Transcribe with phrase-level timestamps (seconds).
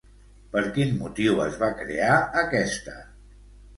[0.55, 2.97] Per quin motiu es va crear aquesta?